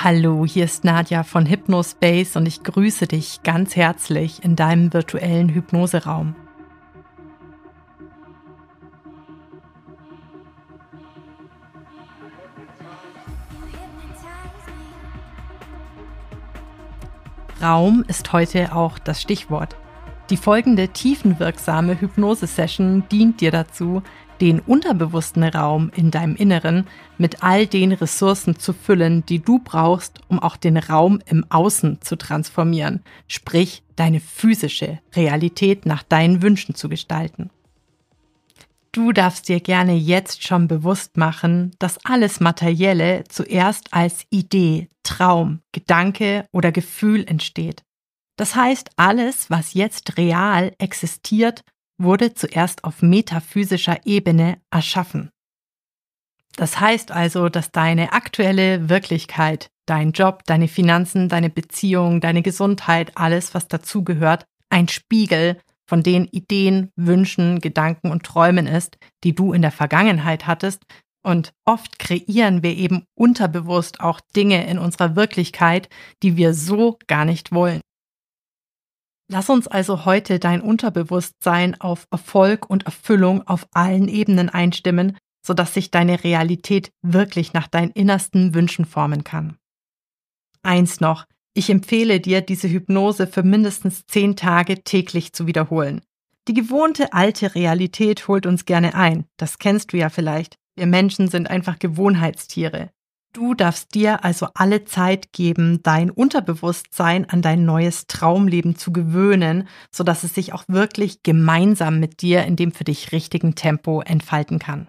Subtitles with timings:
[0.00, 5.48] Hallo, hier ist Nadja von Hypnospace und ich grüße dich ganz herzlich in deinem virtuellen
[5.48, 6.36] Hypnoseraum.
[17.60, 19.74] Raum ist heute auch das Stichwort.
[20.30, 24.02] Die folgende tiefenwirksame Hypnose-Session dient dir dazu,
[24.40, 26.86] den unterbewussten Raum in deinem Inneren
[27.18, 32.00] mit all den Ressourcen zu füllen, die du brauchst, um auch den Raum im Außen
[32.00, 37.50] zu transformieren, sprich deine physische Realität nach deinen Wünschen zu gestalten.
[38.92, 45.60] Du darfst dir gerne jetzt schon bewusst machen, dass alles Materielle zuerst als Idee, Traum,
[45.72, 47.82] Gedanke oder Gefühl entsteht.
[48.36, 51.62] Das heißt, alles, was jetzt real existiert,
[51.98, 55.30] wurde zuerst auf metaphysischer Ebene erschaffen.
[56.56, 63.12] Das heißt also, dass deine aktuelle Wirklichkeit, dein Job, deine Finanzen, deine Beziehung, deine Gesundheit,
[63.16, 69.52] alles, was dazugehört, ein Spiegel von den Ideen, Wünschen, Gedanken und Träumen ist, die du
[69.52, 70.82] in der Vergangenheit hattest.
[71.22, 75.88] Und oft kreieren wir eben unterbewusst auch Dinge in unserer Wirklichkeit,
[76.22, 77.80] die wir so gar nicht wollen.
[79.30, 85.74] Lass uns also heute dein Unterbewusstsein auf Erfolg und Erfüllung auf allen Ebenen einstimmen, sodass
[85.74, 89.58] sich deine Realität wirklich nach deinen innersten Wünschen formen kann.
[90.62, 96.00] Eins noch, ich empfehle dir, diese Hypnose für mindestens zehn Tage täglich zu wiederholen.
[96.46, 100.56] Die gewohnte alte Realität holt uns gerne ein, das kennst du ja vielleicht.
[100.76, 102.90] Wir Menschen sind einfach Gewohnheitstiere.
[103.34, 109.68] Du darfst dir also alle Zeit geben, dein Unterbewusstsein an dein neues Traumleben zu gewöhnen,
[109.92, 114.58] sodass es sich auch wirklich gemeinsam mit dir in dem für dich richtigen Tempo entfalten
[114.58, 114.88] kann.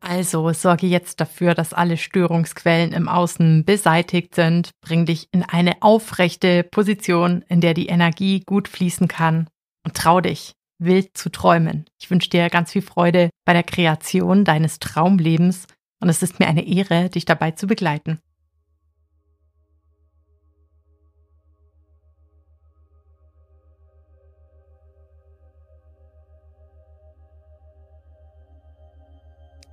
[0.00, 5.80] Also sorge jetzt dafür, dass alle Störungsquellen im Außen beseitigt sind, bring dich in eine
[5.80, 9.48] aufrechte Position, in der die Energie gut fließen kann
[9.86, 11.84] und trau dich, wild zu träumen.
[12.00, 15.66] Ich wünsche dir ganz viel Freude bei der Kreation deines Traumlebens
[16.02, 18.18] und es ist mir eine Ehre, dich dabei zu begleiten.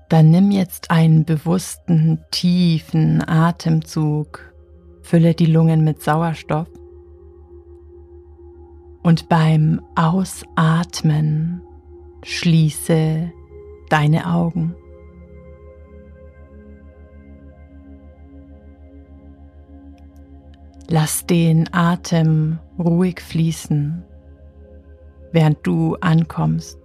[0.07, 4.53] Dann nimm jetzt einen bewussten, tiefen Atemzug,
[5.01, 6.67] fülle die Lungen mit Sauerstoff
[9.01, 11.63] und beim Ausatmen
[12.23, 13.31] schließe
[13.89, 14.75] deine Augen.
[20.91, 24.03] Lass den Atem ruhig fließen,
[25.31, 26.79] während du ankommst.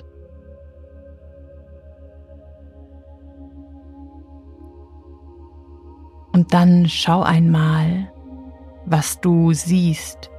[6.35, 8.13] Und dann schau einmal,
[8.85, 10.31] was du siehst,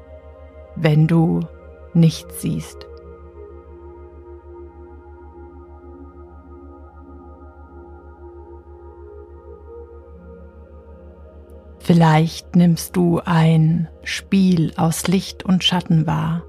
[0.75, 1.39] wenn du
[1.95, 2.85] nichts siehst.
[11.85, 16.41] Vielleicht nimmst du ein Spiel aus Licht und Schatten wahr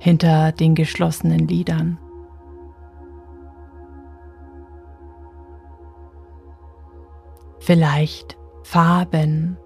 [0.00, 1.96] hinter den geschlossenen Lidern.
[7.60, 9.58] Vielleicht Farben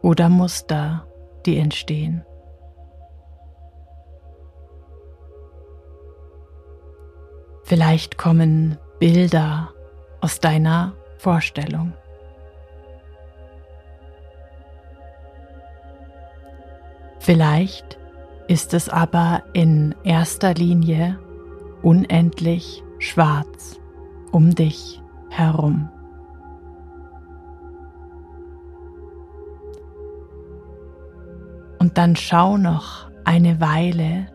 [0.00, 1.08] oder Muster,
[1.44, 2.24] die entstehen.
[7.64, 9.74] Vielleicht kommen Bilder
[10.20, 11.94] aus deiner Vorstellung.
[17.24, 17.98] Vielleicht
[18.48, 21.18] ist es aber in erster Linie
[21.80, 23.80] unendlich schwarz
[24.30, 25.88] um dich herum.
[31.78, 34.26] Und dann schau noch eine Weile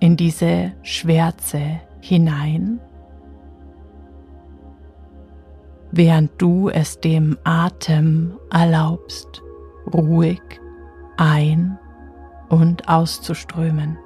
[0.00, 1.60] in diese Schwärze
[2.00, 2.80] hinein,
[5.90, 9.42] während du es dem Atem erlaubst,
[9.92, 10.40] ruhig
[11.18, 11.78] ein-
[12.50, 13.98] und auszuströmen.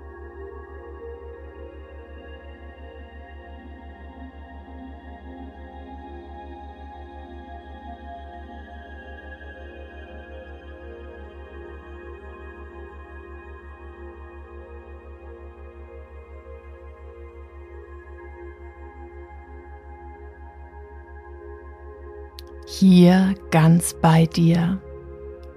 [22.66, 24.80] Hier ganz bei dir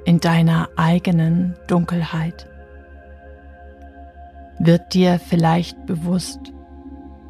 [0.05, 2.47] in deiner eigenen Dunkelheit
[4.59, 6.53] wird dir vielleicht bewusst,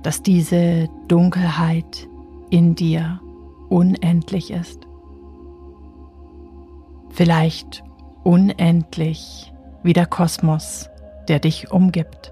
[0.04, 2.08] dass diese Dunkelheit
[2.50, 3.20] in dir
[3.70, 4.88] unendlich ist.
[7.18, 7.84] vielleicht
[8.24, 9.52] unendlich
[9.82, 10.88] wie der Kosmos,
[11.28, 12.32] der dich umgibt.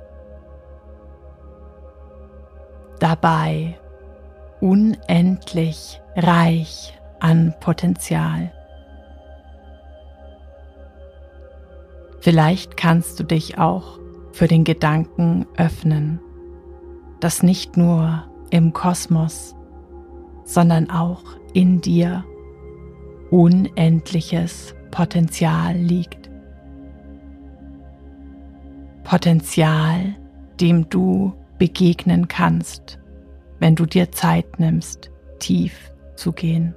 [3.00, 3.80] Dabei
[4.62, 8.52] unendlich reich an Potenzial.
[12.20, 13.98] Vielleicht kannst du dich auch
[14.36, 16.20] für den Gedanken öffnen,
[17.22, 19.56] dass nicht nur im Kosmos,
[20.44, 21.24] sondern auch
[21.54, 22.26] in dir
[23.32, 26.30] unendliches Potenzial liegt.
[29.06, 30.16] Potenzial,
[30.60, 33.00] dem du begegnen kannst,
[33.60, 36.76] wenn du dir Zeit nimmst, tief zu gehen.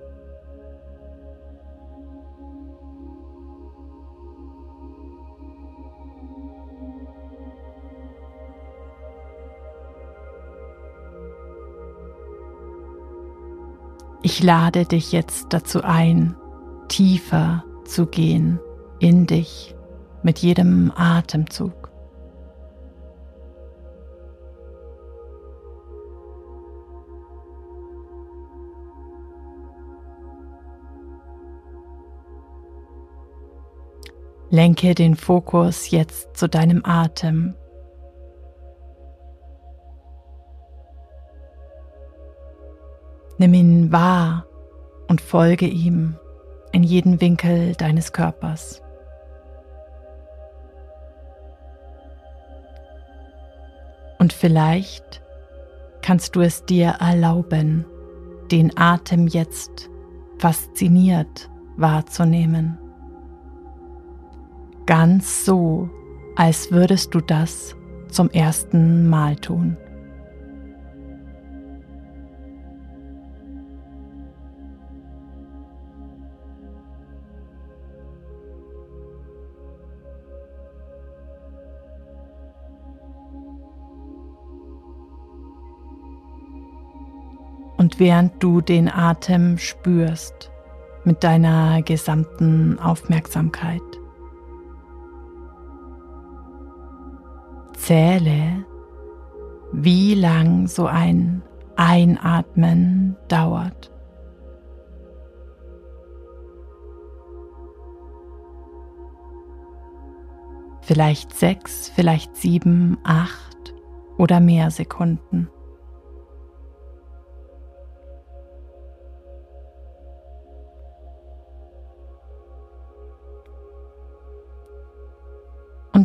[14.30, 16.36] Ich lade dich jetzt dazu ein,
[16.88, 18.60] tiefer zu gehen
[18.98, 19.74] in dich
[20.22, 21.90] mit jedem Atemzug.
[34.50, 37.54] Lenke den Fokus jetzt zu deinem Atem
[43.38, 44.46] Nimm ihn wahr
[45.06, 46.16] und folge ihm
[46.72, 48.82] in jeden Winkel deines Körpers.
[54.18, 55.22] Und vielleicht
[56.02, 57.86] kannst du es dir erlauben,
[58.50, 59.88] den Atem jetzt
[60.38, 62.78] fasziniert wahrzunehmen.
[64.86, 65.88] Ganz so,
[66.34, 67.76] als würdest du das
[68.10, 69.76] zum ersten Mal tun.
[87.98, 90.50] Während du den Atem spürst
[91.04, 93.82] mit deiner gesamten Aufmerksamkeit,
[97.74, 98.64] zähle,
[99.72, 101.42] wie lang so ein
[101.76, 103.92] Einatmen dauert.
[110.82, 113.74] Vielleicht sechs, vielleicht sieben, acht
[114.16, 115.50] oder mehr Sekunden.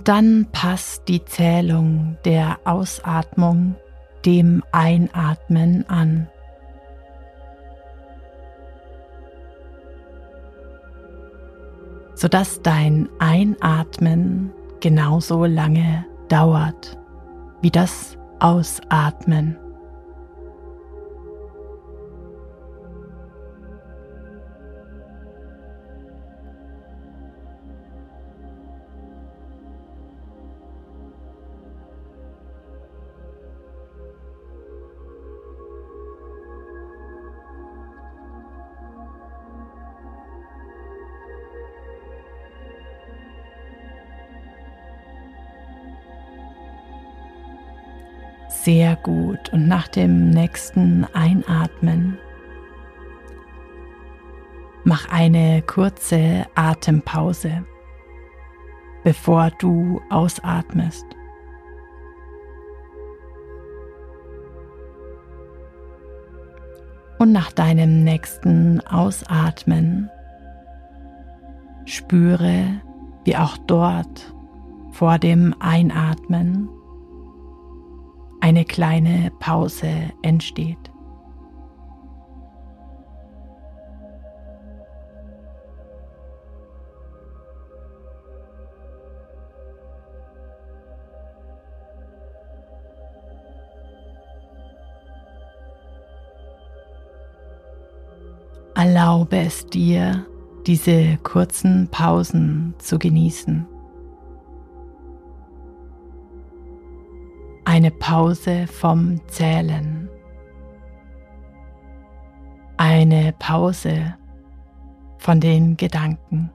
[0.03, 3.75] Dann passt die Zählung der Ausatmung
[4.25, 6.29] dem Einatmen an.
[12.15, 16.97] sodass dein Einatmen genauso lange dauert
[17.61, 19.57] wie das Ausatmen.
[49.03, 49.51] Gut.
[49.51, 52.17] Und nach dem nächsten Einatmen
[54.83, 57.65] mach eine kurze Atempause,
[59.03, 61.05] bevor du ausatmest.
[67.19, 70.09] Und nach deinem nächsten Ausatmen
[71.85, 72.81] spüre,
[73.23, 74.33] wie auch dort
[74.91, 76.67] vor dem Einatmen
[78.43, 80.77] eine kleine Pause entsteht.
[98.75, 100.25] Erlaube es dir,
[100.67, 103.72] diese kurzen Pausen zu genießen.
[107.73, 110.07] Eine Pause vom Zählen,
[112.77, 114.13] eine Pause
[115.17, 116.51] von den Gedanken.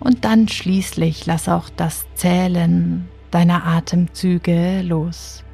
[0.00, 5.44] Und dann schließlich lass auch das Zählen deiner Atemzüge los.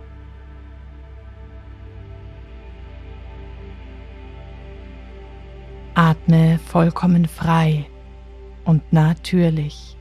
[5.95, 7.87] Atme vollkommen frei
[8.65, 9.97] und natürlich.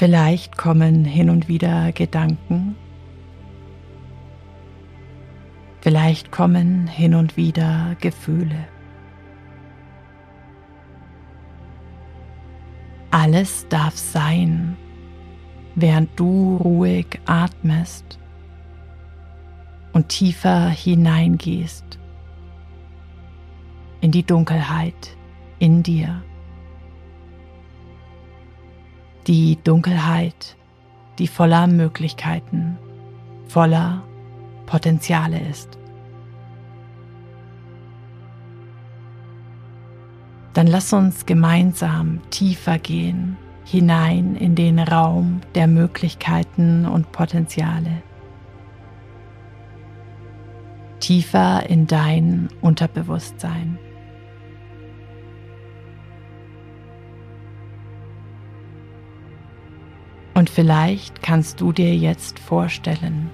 [0.00, 2.74] Vielleicht kommen hin und wieder Gedanken.
[5.82, 8.66] Vielleicht kommen hin und wieder Gefühle.
[13.10, 14.78] Alles darf sein,
[15.74, 18.18] während du ruhig atmest
[19.92, 21.98] und tiefer hineingehst
[24.00, 25.14] in die Dunkelheit
[25.58, 26.22] in dir
[29.26, 30.56] die Dunkelheit,
[31.18, 32.78] die voller Möglichkeiten,
[33.46, 34.02] voller
[34.66, 35.78] Potenziale ist.
[40.54, 48.02] Dann lass uns gemeinsam tiefer gehen, hinein in den Raum der Möglichkeiten und Potenziale.
[50.98, 53.78] Tiefer in dein Unterbewusstsein.
[60.40, 63.30] Und vielleicht kannst du dir jetzt vorstellen,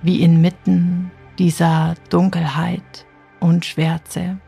[0.00, 3.04] wie inmitten dieser Dunkelheit
[3.40, 4.38] und Schwärze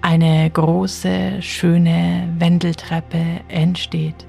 [0.00, 4.28] eine große, schöne Wendeltreppe entsteht,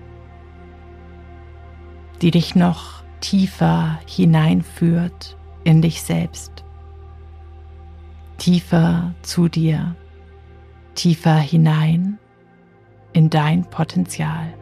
[2.23, 6.63] die dich noch tiefer hineinführt in dich selbst,
[8.39, 9.95] tiefer zu dir,
[10.95, 12.17] tiefer hinein
[13.13, 14.55] in dein Potenzial.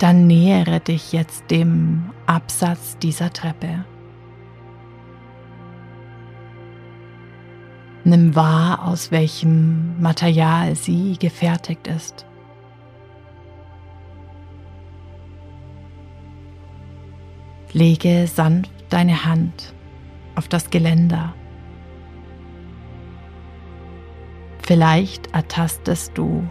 [0.00, 3.84] Dann nähere dich jetzt dem Absatz dieser Treppe.
[8.04, 12.24] Nimm wahr, aus welchem Material sie gefertigt ist.
[17.72, 19.74] Lege sanft deine Hand
[20.34, 21.34] auf das Geländer.
[24.62, 26.42] Vielleicht ertastest du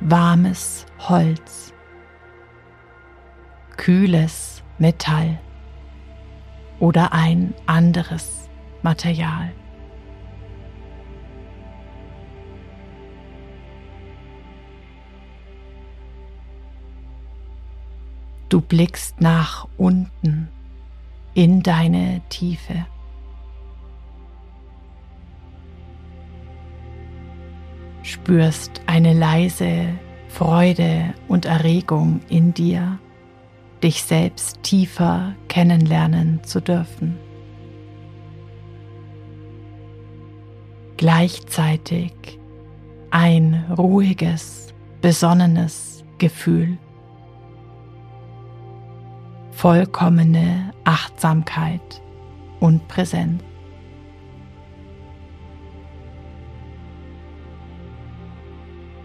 [0.00, 1.74] warmes Holz
[3.78, 5.38] kühles Metall
[6.78, 8.50] oder ein anderes
[8.82, 9.50] Material.
[18.50, 20.48] Du blickst nach unten
[21.34, 22.86] in deine Tiefe.
[28.02, 29.88] Spürst eine leise
[30.28, 32.98] Freude und Erregung in dir
[33.82, 37.18] dich selbst tiefer kennenlernen zu dürfen.
[40.96, 42.12] Gleichzeitig
[43.10, 46.76] ein ruhiges, besonnenes Gefühl,
[49.52, 52.02] vollkommene Achtsamkeit
[52.60, 53.42] und Präsenz.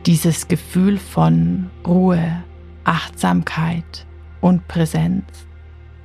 [0.05, 2.43] Dieses Gefühl von Ruhe,
[2.83, 4.05] Achtsamkeit
[4.43, 5.47] und Präsenz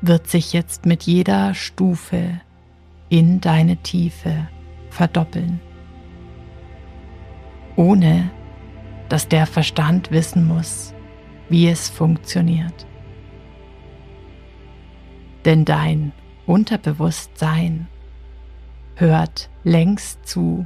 [0.01, 2.41] wird sich jetzt mit jeder Stufe
[3.09, 4.47] in deine Tiefe
[4.91, 5.59] verdoppeln,
[7.75, 8.31] ohne
[9.09, 10.95] dass der Verstand wissen muss,
[11.49, 12.87] wie es funktioniert.
[15.45, 16.13] Denn dein
[16.47, 17.89] Unterbewusstsein
[18.95, 20.65] hört längst zu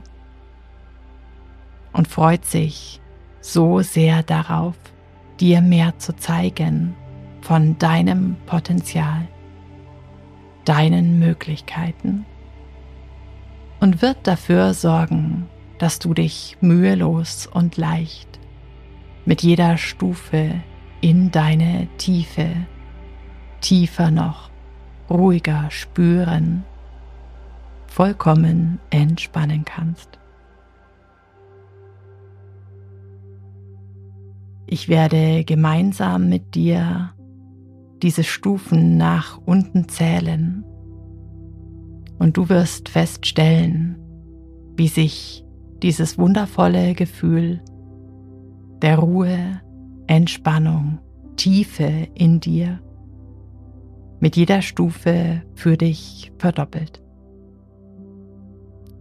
[1.95, 3.01] und freut sich
[3.41, 4.77] so sehr darauf,
[5.41, 6.97] dir mehr zu zeigen
[7.43, 9.29] von deinem Potenzial,
[10.65, 12.25] deinen Möglichkeiten
[13.81, 18.39] und wird dafür sorgen, dass du dich mühelos und leicht
[19.25, 20.55] mit jeder Stufe
[21.01, 22.49] in deine Tiefe,
[23.61, 24.51] tiefer noch,
[25.11, 26.65] ruhiger spüren,
[27.89, 30.19] vollkommen entspannen kannst.
[34.67, 37.13] Ich werde gemeinsam mit dir
[38.03, 40.65] diese Stufen nach unten zählen
[42.19, 43.97] und du wirst feststellen,
[44.77, 45.45] wie sich
[45.83, 47.61] dieses wundervolle Gefühl
[48.81, 49.61] der Ruhe,
[50.07, 50.99] Entspannung,
[51.37, 52.81] Tiefe in dir
[54.21, 57.03] mit jeder Stufe für dich verdoppelt.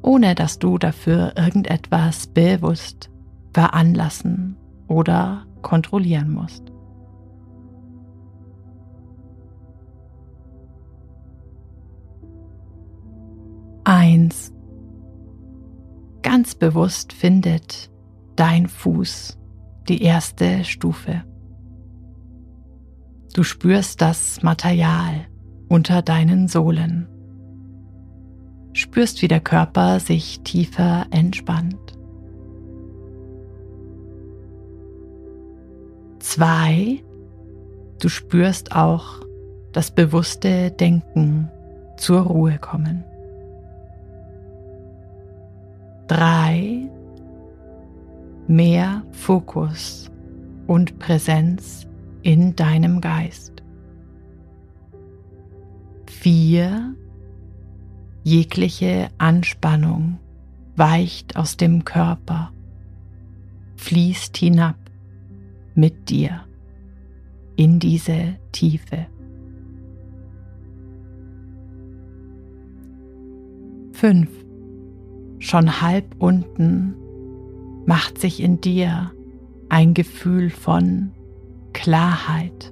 [0.01, 3.11] Ohne dass du dafür irgendetwas bewusst
[3.53, 6.70] veranlassen oder kontrollieren musst.
[13.83, 14.53] Eins.
[16.21, 17.89] Ganz bewusst findet
[18.35, 19.37] dein Fuß
[19.87, 21.23] die erste Stufe.
[23.33, 25.25] Du spürst das Material
[25.67, 27.07] unter deinen Sohlen.
[28.73, 31.97] Spürst, wie der Körper sich tiefer entspannt.
[36.19, 37.03] Zwei,
[37.99, 39.21] du spürst auch
[39.71, 41.49] das bewusste Denken
[41.97, 43.03] zur Ruhe kommen.
[46.11, 46.89] Drei,
[48.45, 50.11] mehr Fokus
[50.67, 51.87] und Präsenz
[52.21, 53.63] in deinem Geist.
[56.07, 56.95] 4.
[58.23, 60.19] Jegliche Anspannung
[60.75, 62.51] weicht aus dem Körper,
[63.77, 64.75] fließt hinab
[65.75, 66.41] mit dir
[67.55, 69.07] in diese Tiefe.
[73.93, 74.40] 5.
[75.41, 76.93] Schon halb unten
[77.87, 79.11] macht sich in dir
[79.69, 81.13] ein Gefühl von
[81.73, 82.71] Klarheit,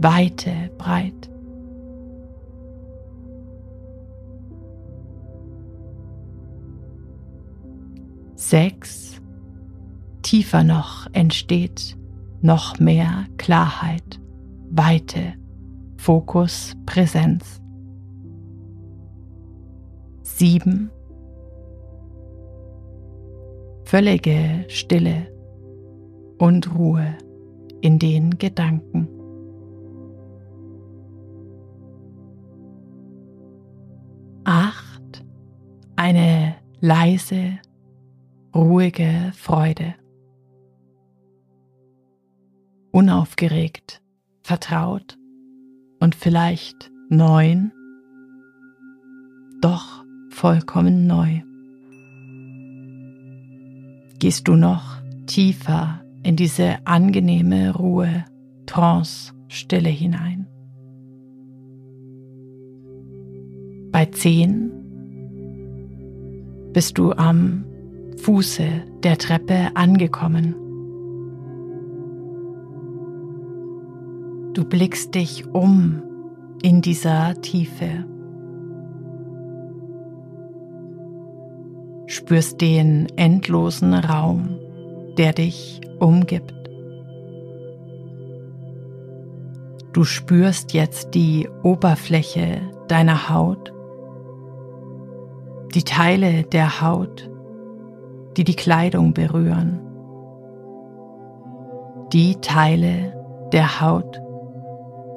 [0.00, 1.30] Weite, breit.
[8.34, 9.20] Sechs,
[10.22, 11.98] tiefer noch entsteht
[12.40, 14.20] noch mehr Klarheit,
[14.70, 15.34] Weite,
[15.98, 17.60] Fokus, Präsenz.
[20.22, 20.90] Sieben,
[23.86, 25.28] völlige Stille
[26.38, 27.16] und Ruhe
[27.82, 29.08] in den Gedanken.
[34.42, 35.24] Acht,
[35.94, 37.58] eine leise,
[38.54, 39.94] ruhige Freude.
[42.90, 44.02] Unaufgeregt,
[44.42, 45.16] vertraut
[46.00, 47.72] und vielleicht neun,
[49.60, 51.45] doch vollkommen neu.
[54.18, 58.24] Gehst du noch tiefer in diese angenehme Ruhe,
[58.66, 60.46] Trance, Stille hinein.
[63.92, 64.72] Bei zehn
[66.72, 67.64] bist du am
[68.18, 68.66] Fuße
[69.02, 70.54] der Treppe angekommen.
[74.54, 76.02] Du blickst dich um
[76.62, 78.04] in dieser Tiefe.
[82.06, 84.58] Spürst den endlosen Raum,
[85.18, 86.54] der dich umgibt.
[89.92, 93.72] Du spürst jetzt die Oberfläche deiner Haut,
[95.74, 97.30] die Teile der Haut,
[98.36, 99.80] die die Kleidung berühren,
[102.12, 103.14] die Teile
[103.52, 104.20] der Haut,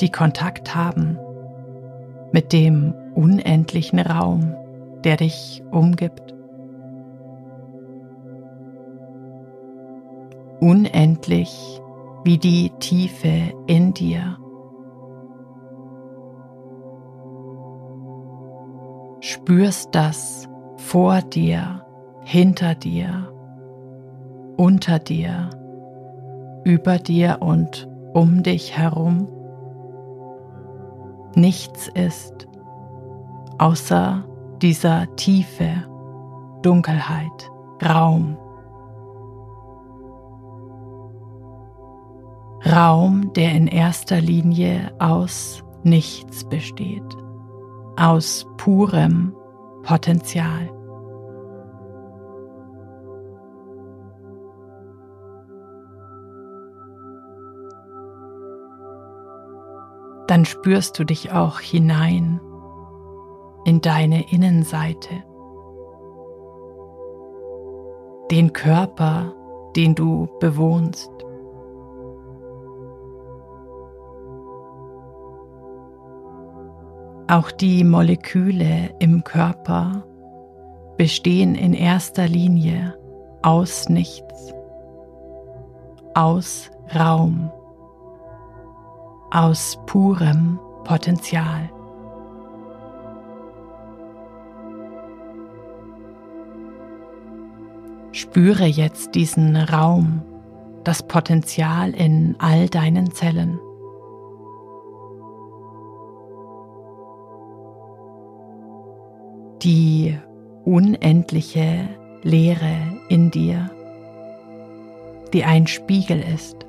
[0.02, 1.20] die Kontakt haben
[2.32, 4.56] mit dem unendlichen Raum,
[5.04, 6.39] der dich umgibt.
[10.60, 11.82] Unendlich
[12.24, 14.38] wie die Tiefe in dir.
[19.22, 21.86] Spürst das vor dir,
[22.24, 23.32] hinter dir,
[24.58, 25.50] unter dir,
[26.64, 29.28] über dir und um dich herum.
[31.36, 32.48] Nichts ist
[33.58, 34.26] außer
[34.62, 35.86] dieser Tiefe,
[36.62, 37.52] Dunkelheit,
[37.86, 38.38] Raum.
[42.66, 47.04] Raum, der in erster Linie aus nichts besteht,
[47.96, 49.34] aus purem
[49.84, 50.70] Potenzial.
[60.28, 62.40] Dann spürst du dich auch hinein
[63.66, 65.24] in deine Innenseite,
[68.30, 69.34] den Körper,
[69.76, 71.10] den du bewohnst.
[77.30, 80.04] Auch die Moleküle im Körper
[80.98, 82.98] bestehen in erster Linie
[83.44, 84.52] aus nichts,
[86.16, 87.52] aus Raum,
[89.30, 91.70] aus purem Potenzial.
[98.12, 100.24] Spüre jetzt diesen Raum,
[100.84, 103.60] das Potenzial in all deinen Zellen.
[109.64, 110.18] Die
[110.64, 111.90] unendliche
[112.24, 112.78] Leere
[113.10, 113.70] in dir,
[115.34, 116.66] die ein Spiegel ist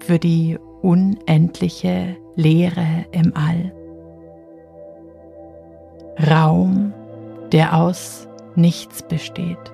[0.00, 3.72] für die unendliche Leere im All.
[6.30, 6.92] Raum,
[7.52, 9.72] der aus nichts besteht.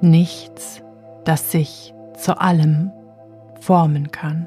[0.00, 0.80] Nichts,
[1.24, 2.92] das sich zu allem
[3.60, 4.46] formen kann.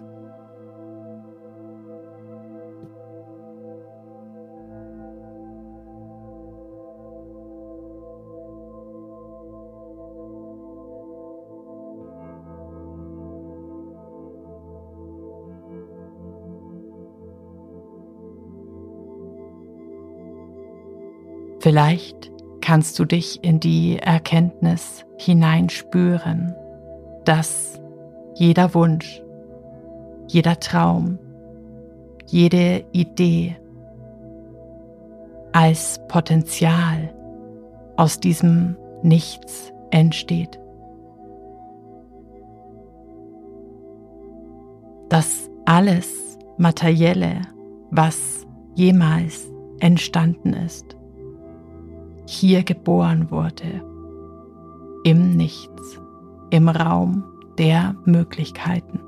[21.63, 26.53] Vielleicht kannst du dich in die Erkenntnis hineinspüren,
[27.23, 27.79] dass
[28.35, 29.23] jeder Wunsch,
[30.27, 31.19] jeder Traum,
[32.25, 33.55] jede Idee
[35.53, 37.15] als Potenzial
[37.95, 40.59] aus diesem Nichts entsteht.
[45.07, 47.39] Dass alles Materielle,
[47.89, 48.45] was
[48.75, 49.49] jemals
[49.79, 50.97] entstanden ist,
[52.33, 53.81] hier geboren wurde,
[55.03, 55.99] im Nichts,
[56.49, 57.23] im Raum
[57.57, 58.99] der Möglichkeiten.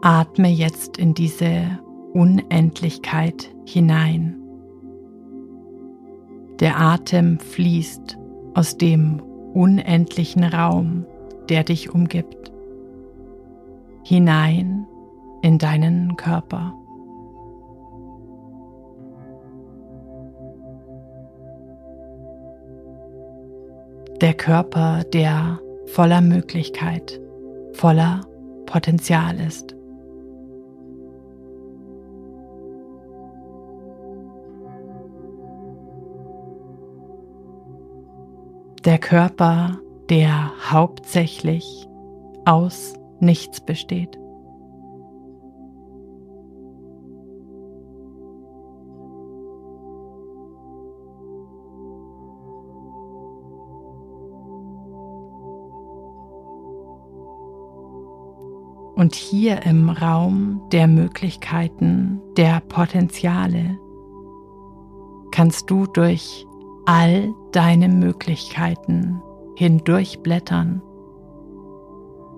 [0.00, 1.78] Atme jetzt in diese
[2.14, 4.47] Unendlichkeit hinein.
[6.60, 8.18] Der Atem fließt
[8.54, 9.22] aus dem
[9.54, 11.06] unendlichen Raum,
[11.48, 12.52] der dich umgibt,
[14.04, 14.86] hinein
[15.42, 16.74] in deinen Körper.
[24.20, 27.20] Der Körper, der voller Möglichkeit,
[27.74, 28.22] voller
[28.66, 29.77] Potenzial ist.
[38.88, 41.86] Der Körper, der hauptsächlich
[42.46, 44.16] aus nichts besteht.
[58.96, 63.78] Und hier im Raum der Möglichkeiten, der Potenziale,
[65.30, 66.47] kannst du durch
[66.88, 69.20] all deine Möglichkeiten
[69.56, 70.80] hindurchblättern,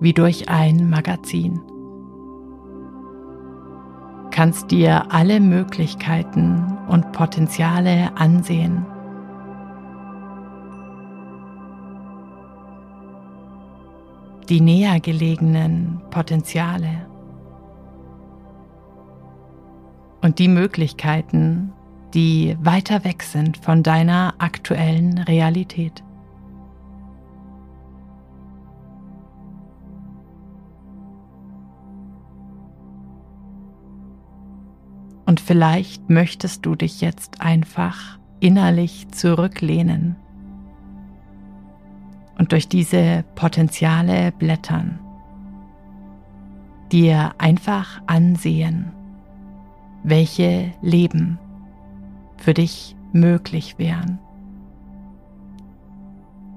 [0.01, 1.61] wie durch ein Magazin.
[4.29, 8.85] Kannst dir alle Möglichkeiten und Potenziale ansehen.
[14.49, 17.07] Die näher gelegenen Potenziale
[20.21, 21.71] und die Möglichkeiten,
[22.13, 26.03] die weiter weg sind von deiner aktuellen Realität.
[35.25, 40.17] Und vielleicht möchtest du dich jetzt einfach innerlich zurücklehnen
[42.37, 44.99] und durch diese Potenziale blättern,
[46.91, 48.91] dir einfach ansehen,
[50.03, 51.39] welche Leben
[52.41, 54.19] für dich möglich wären.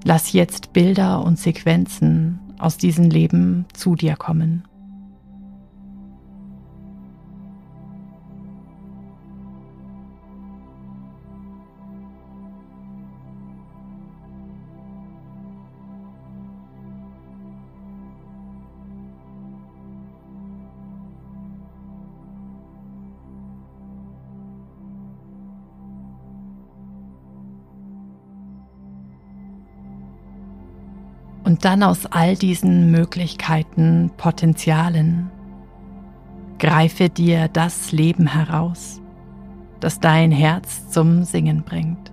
[0.04, 4.64] Lass jetzt Bilder und Sequenzen aus diesem Leben zu dir kommen.
[31.54, 35.30] Und dann aus all diesen Möglichkeiten, Potenzialen,
[36.58, 39.00] greife dir das Leben heraus,
[39.78, 42.10] das dein Herz zum Singen bringt.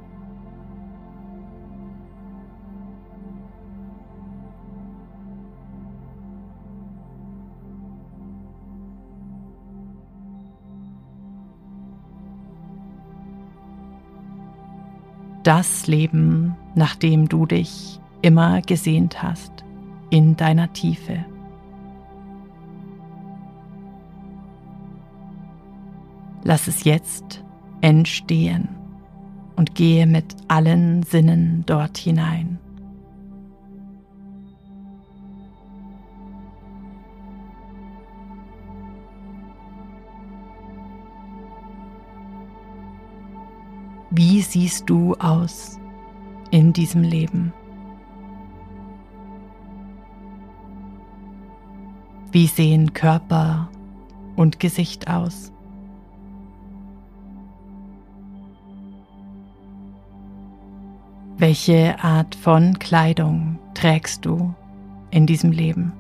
[15.42, 19.52] das Leben, nach dem du dich immer gesehnt hast,
[20.10, 21.26] in deiner Tiefe.
[26.44, 27.44] Lass es jetzt
[27.82, 28.70] entstehen
[29.56, 32.60] und gehe mit allen Sinnen dort hinein.
[44.10, 45.80] Wie siehst du aus
[46.50, 47.54] in diesem Leben?
[52.32, 53.70] Wie sehen Körper
[54.38, 55.52] und Gesicht aus?
[61.38, 64.54] Welche Art von Kleidung trägst du
[65.10, 65.92] in diesem Leben?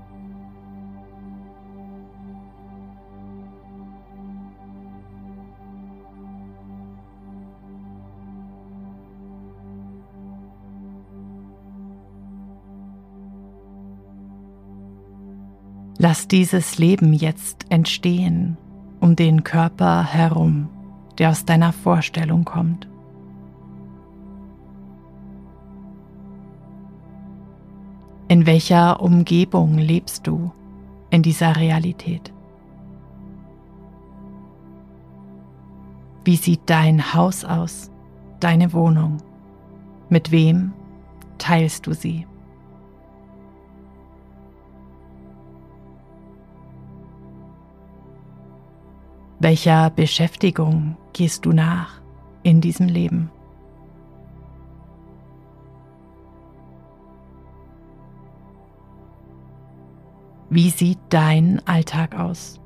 [16.04, 18.58] Lass dieses Leben jetzt entstehen
[19.02, 20.68] um den Körper herum,
[21.20, 22.88] der aus deiner Vorstellung kommt.
[28.30, 30.52] In welcher Umgebung lebst du
[31.12, 32.34] in dieser Realität?
[36.26, 37.92] Wie sieht dein Haus aus,
[38.40, 39.18] deine Wohnung?
[40.10, 40.74] Mit wem
[41.38, 42.26] teilst du sie?
[49.43, 51.99] Welcher Beschäftigung gehst du nach
[52.43, 53.32] in diesem Leben?
[60.51, 62.61] Wie sieht dein Alltag aus?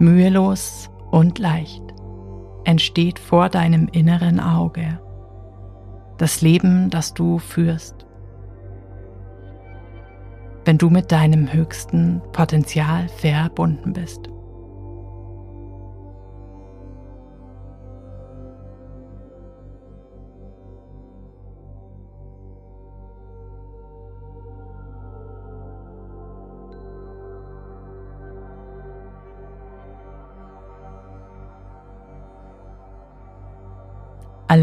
[0.00, 1.82] Mühelos und leicht
[2.64, 5.00] entsteht vor deinem inneren Auge
[6.20, 8.06] das Leben, das du führst.
[10.66, 14.28] Wenn du mit deinem höchsten Potenzial verbunden bist.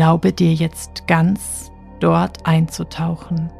[0.08, 3.52] Erlaube dir jetzt ganz dort einzutauchen,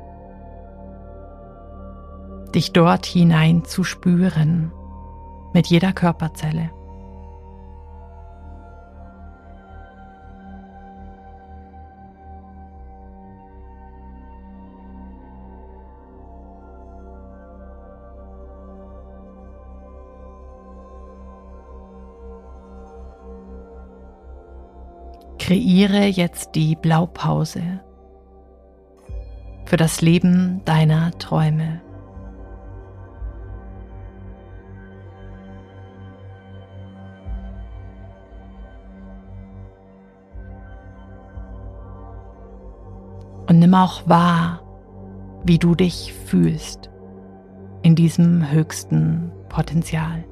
[2.56, 4.72] dich dort hinein zu spüren
[5.54, 6.70] mit jeder Körperzelle.
[25.48, 27.62] Kreiere jetzt die Blaupause
[29.64, 31.80] für das Leben deiner Träume.
[43.48, 44.60] Und nimm auch wahr,
[45.46, 46.90] wie du dich fühlst
[47.84, 50.26] in diesem höchsten Potenzial.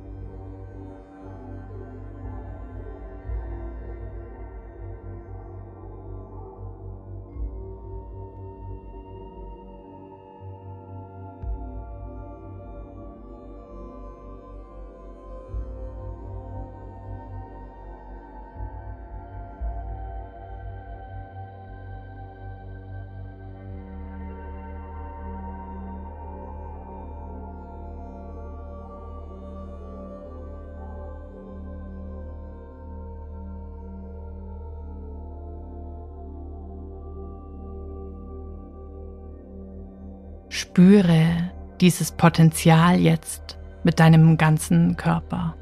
[40.55, 45.53] Spüre dieses Potenzial jetzt mit deinem ganzen Körper.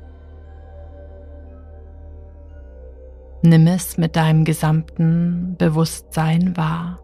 [3.41, 6.99] Nimm es mit deinem gesamten Bewusstsein wahr.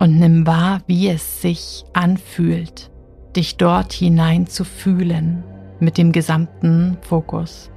[0.00, 2.90] Und nimm wahr, wie es sich anfühlt,
[3.36, 5.44] dich dort hinein zu fühlen
[5.78, 7.70] mit dem gesamten Fokus.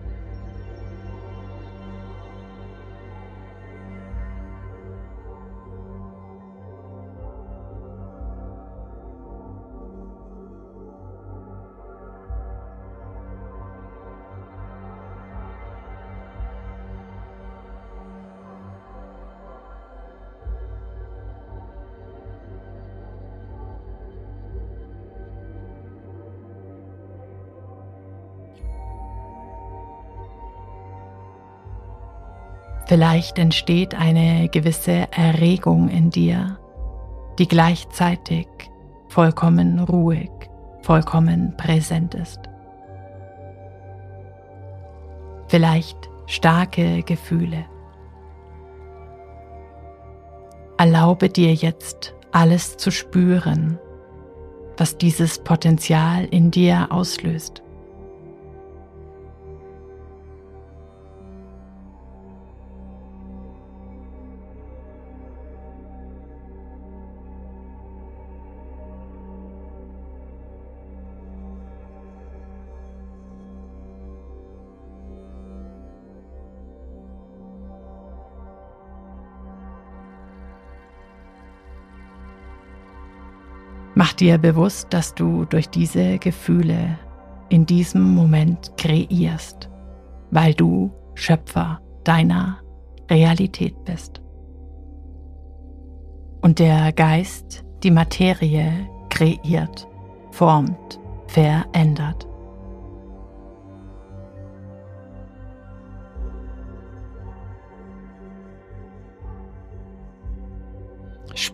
[32.91, 36.59] Vielleicht entsteht eine gewisse Erregung in dir,
[37.39, 38.47] die gleichzeitig
[39.07, 40.29] vollkommen ruhig,
[40.81, 42.41] vollkommen präsent ist.
[45.47, 47.63] Vielleicht starke Gefühle.
[50.77, 53.79] Erlaube dir jetzt alles zu spüren,
[54.75, 57.63] was dieses Potenzial in dir auslöst.
[84.21, 86.99] Dir bewusst, dass du durch diese Gefühle
[87.49, 89.69] in diesem Moment kreierst,
[90.29, 92.59] weil du Schöpfer deiner
[93.09, 94.21] Realität bist.
[96.41, 99.87] Und der Geist die Materie kreiert,
[100.31, 102.27] formt, verändert.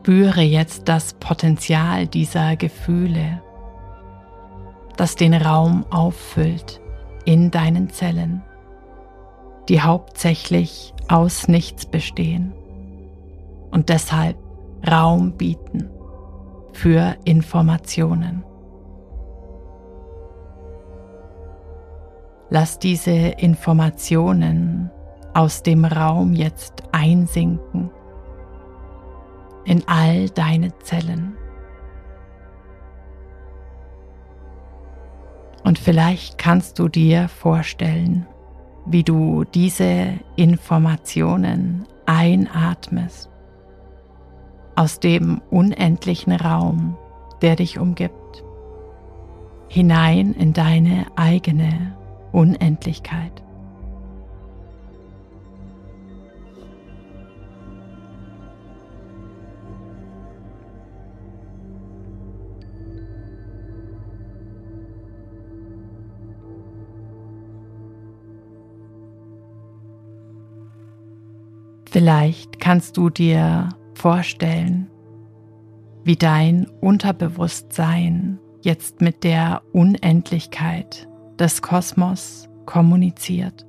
[0.08, 3.42] Spüre jetzt das Potenzial dieser Gefühle,
[4.96, 6.80] das den Raum auffüllt
[7.26, 8.42] in deinen Zellen,
[9.68, 12.54] die hauptsächlich aus nichts bestehen
[13.72, 14.38] und deshalb
[14.90, 15.90] Raum bieten
[16.72, 18.46] für Informationen.
[22.50, 24.90] Lass diese Informationen
[25.34, 27.92] aus dem Raum jetzt einsinken
[29.68, 31.36] in all deine Zellen.
[35.64, 38.26] Und vielleicht kannst du dir vorstellen,
[38.86, 43.30] wie du diese Informationen einatmest
[44.76, 46.96] aus dem unendlichen Raum,
[47.42, 48.46] der dich umgibt,
[49.68, 51.98] hinein in deine eigene
[52.32, 53.44] Unendlichkeit.
[72.08, 74.90] Vielleicht kannst du dir vorstellen,
[76.06, 83.66] wie dein Unterbewusstsein jetzt mit der Unendlichkeit des Kosmos kommuniziert.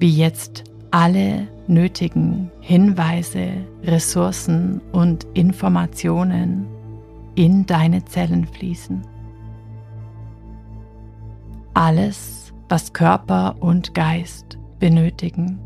[0.00, 3.52] Wie jetzt alle nötigen Hinweise,
[3.84, 6.66] Ressourcen und Informationen
[7.36, 9.02] in deine Zellen fließen.
[11.74, 15.60] Alles, was Körper und Geist benötigen,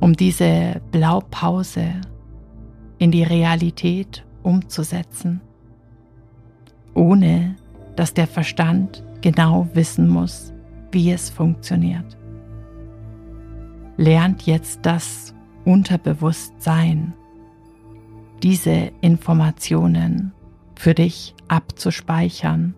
[0.00, 2.00] um diese Blaupause
[2.98, 5.42] in die Realität umzusetzen,
[6.94, 7.56] ohne
[7.96, 10.54] dass der Verstand genau wissen muss,
[10.92, 12.16] wie es funktioniert.
[13.96, 17.12] Lernt jetzt das Unterbewusstsein,
[18.42, 20.32] diese Informationen
[20.74, 22.74] für dich abzuspeichern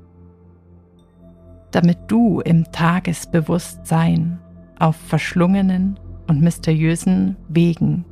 [1.73, 4.39] damit du im Tagesbewusstsein
[4.79, 5.99] auf verschlungenen
[6.29, 8.05] und mysteriösen Wegen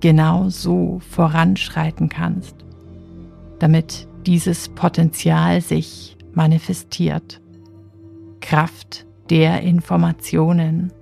[0.00, 2.54] genau so voranschreiten kannst,
[3.58, 7.40] damit dieses Potenzial sich manifestiert.
[8.40, 10.92] Kraft der Informationen,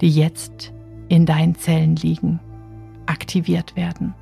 [0.00, 0.72] die jetzt
[1.08, 2.40] in deinen Zellen liegen,
[3.06, 4.14] aktiviert werden.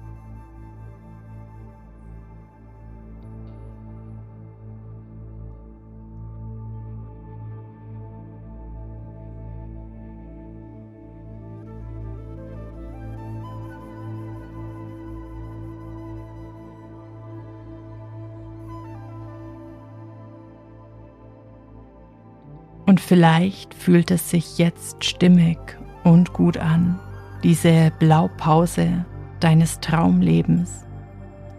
[22.86, 25.58] Und vielleicht fühlt es sich jetzt stimmig
[26.04, 26.98] und gut an,
[27.42, 29.04] diese Blaupause
[29.40, 30.86] deines Traumlebens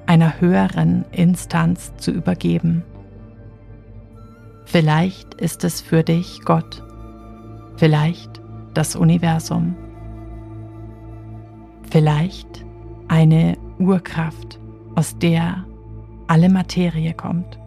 [0.06, 2.84] einer höheren Instanz zu übergeben.
[4.66, 6.84] Vielleicht ist es für dich Gott,
[7.76, 8.42] vielleicht
[8.74, 9.76] das Universum,
[11.90, 12.66] vielleicht
[13.08, 14.60] eine Urkraft,
[14.96, 15.66] aus der
[16.28, 17.60] alle Materie kommt.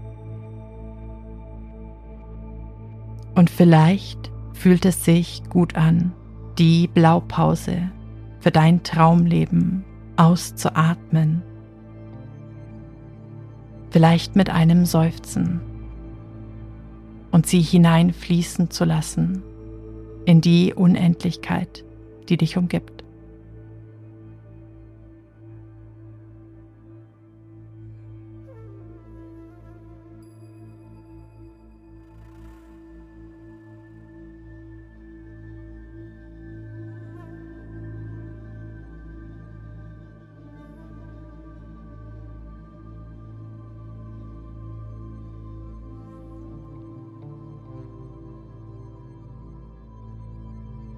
[3.41, 6.13] Und vielleicht fühlt es sich gut an,
[6.59, 7.91] die Blaupause
[8.39, 9.83] für dein Traumleben
[10.19, 11.41] auszuatmen.
[13.89, 15.63] Vielleicht mit einem Seufzen
[17.31, 19.43] und sie hineinfließen zu lassen
[20.27, 21.83] in die Unendlichkeit,
[22.29, 23.00] die dich umgibt.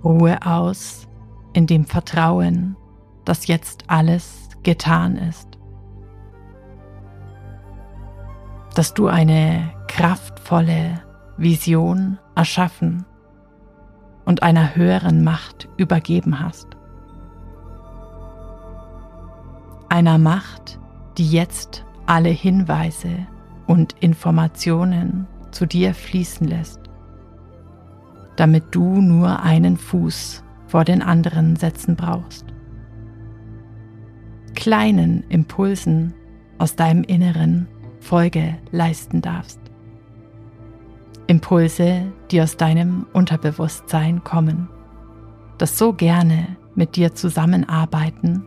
[0.05, 1.07] Ruhe aus
[1.53, 2.77] in dem Vertrauen,
[3.25, 5.49] dass jetzt alles getan ist.
[8.75, 11.03] Dass du eine kraftvolle
[11.37, 13.05] Vision erschaffen
[14.25, 16.69] und einer höheren Macht übergeben hast.
[19.89, 20.81] Einer Macht,
[21.19, 23.27] die jetzt alle Hinweise
[23.67, 26.82] und Informationen zu dir fließen lässt
[28.37, 32.47] damit du nur einen Fuß vor den anderen setzen brauchst.
[34.55, 36.15] Kleinen Impulsen
[36.59, 37.69] aus deinem Inneren
[38.01, 39.61] Folge leisten darfst.
[41.27, 44.69] Impulse, die aus deinem Unterbewusstsein kommen,
[45.59, 48.45] das so gerne mit dir zusammenarbeiten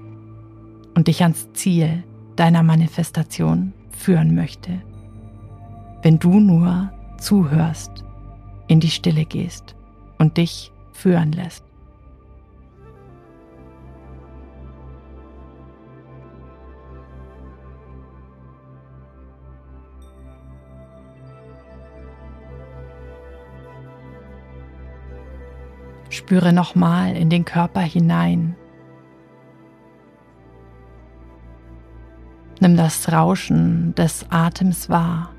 [0.95, 2.03] und dich ans Ziel
[2.36, 4.81] deiner Manifestation führen möchte,
[6.03, 8.05] wenn du nur zuhörst,
[8.68, 9.76] in die Stille gehst
[10.18, 11.63] und dich führen lässt.
[26.09, 28.55] Spüre nochmal in den Körper hinein.
[32.61, 35.34] Nimm das Rauschen des Atems wahr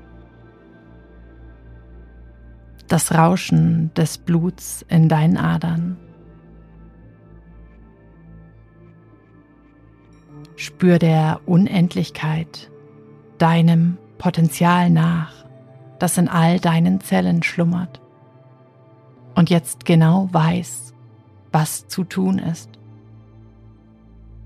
[2.87, 5.97] das Rauschen des Bluts in deinen Adern.
[10.55, 12.71] Spür der Unendlichkeit,
[13.37, 15.45] deinem Potenzial nach,
[15.99, 18.01] das in all deinen Zellen schlummert
[19.35, 20.93] und jetzt genau weiß,
[21.51, 22.71] was zu tun ist,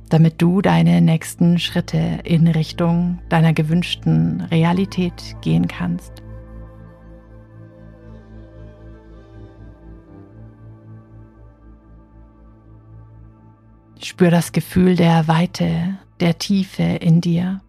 [0.09, 6.20] damit du deine nächsten Schritte in Richtung deiner gewünschten Realität gehen kannst.
[14.03, 17.61] Spür das Gefühl der Weite, der Tiefe in dir.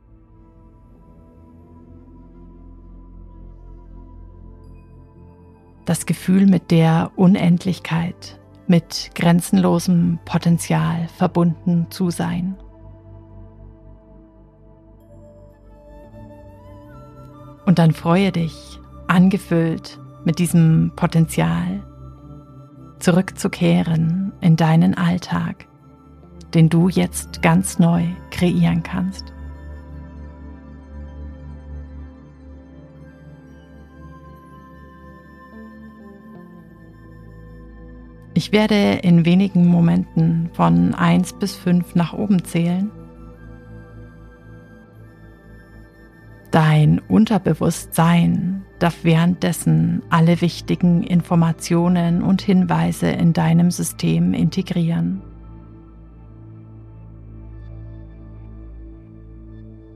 [5.85, 12.57] Das Gefühl mit der Unendlichkeit, mit grenzenlosem Potenzial verbunden zu sein.
[17.67, 21.83] Und dann freue dich, angefüllt mit diesem Potenzial,
[23.01, 25.67] zurückzukehren in deinen Alltag
[26.55, 29.33] den du jetzt ganz neu kreieren kannst.
[38.35, 42.91] Ich werde in wenigen Momenten von 1 bis 5 nach oben zählen.
[46.51, 55.23] Dein Unterbewusstsein darf währenddessen alle wichtigen Informationen und Hinweise in deinem System integrieren.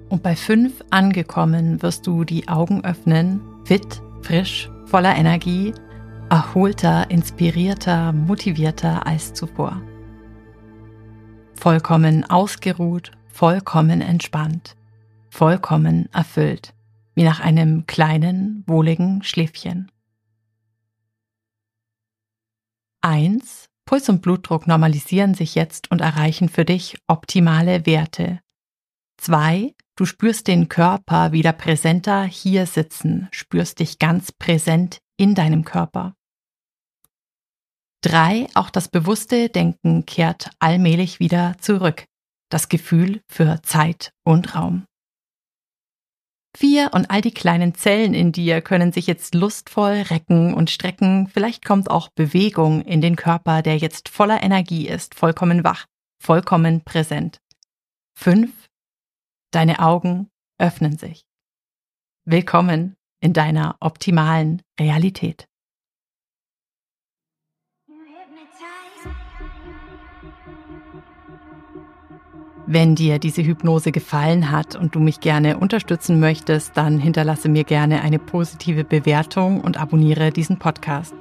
[0.08, 5.74] Und bei fünf angekommen wirst du die Augen öffnen, fit, frisch, voller Energie,
[6.30, 9.82] erholter, inspirierter, motivierter als zuvor.
[11.54, 14.76] Vollkommen ausgeruht, vollkommen entspannt,
[15.28, 16.72] vollkommen erfüllt,
[17.14, 19.90] wie nach einem kleinen, wohligen Schläfchen.
[23.00, 28.40] Eins: Puls und Blutdruck normalisieren sich jetzt und erreichen für dich optimale Werte.
[29.26, 35.64] Zwei, Du spürst den Körper wieder präsenter hier sitzen, spürst dich ganz präsent in deinem
[35.64, 36.14] Körper.
[38.02, 38.46] 3.
[38.54, 42.04] Auch das bewusste Denken kehrt allmählich wieder zurück.
[42.50, 44.84] Das Gefühl für Zeit und Raum.
[46.58, 46.92] 4.
[46.92, 51.26] Und all die kleinen Zellen in dir können sich jetzt lustvoll recken und strecken.
[51.26, 55.86] Vielleicht kommt auch Bewegung in den Körper, der jetzt voller Energie ist, vollkommen wach,
[56.22, 57.38] vollkommen präsent.
[58.18, 58.52] 5.
[59.56, 60.28] Deine Augen
[60.58, 61.24] öffnen sich.
[62.26, 65.48] Willkommen in deiner optimalen Realität.
[72.66, 77.64] Wenn dir diese Hypnose gefallen hat und du mich gerne unterstützen möchtest, dann hinterlasse mir
[77.64, 81.14] gerne eine positive Bewertung und abonniere diesen Podcast.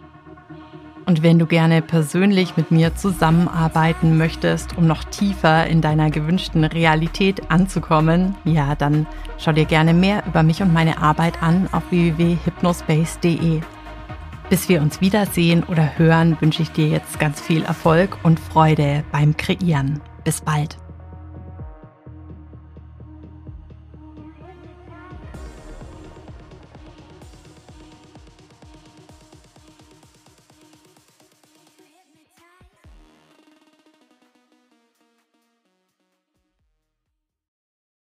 [1.05, 6.63] Und wenn du gerne persönlich mit mir zusammenarbeiten möchtest, um noch tiefer in deiner gewünschten
[6.63, 9.05] Realität anzukommen, ja, dann
[9.37, 13.61] schau dir gerne mehr über mich und meine Arbeit an auf www.hypnospace.de.
[14.49, 19.03] Bis wir uns wiedersehen oder hören, wünsche ich dir jetzt ganz viel Erfolg und Freude
[19.11, 20.01] beim Kreieren.
[20.23, 20.77] Bis bald.